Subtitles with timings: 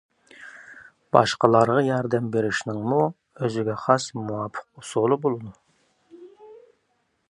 [1.15, 5.57] باشقىلارغا ياردەم بېرىشنىڭمۇ ئۆزىگە خاس مۇۋاپىق ئۇسۇلى بولىدۇ.